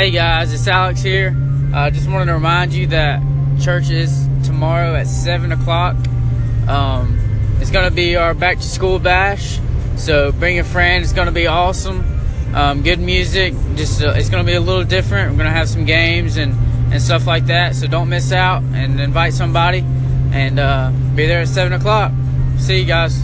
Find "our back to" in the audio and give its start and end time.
8.16-8.62